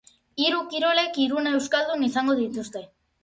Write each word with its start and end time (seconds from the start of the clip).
Hiru 0.43 0.61
kirolek 0.71 1.19
hiruna 1.25 1.53
euskaldun 1.59 2.07
izango 2.09 2.39
dituzte. 2.43 2.85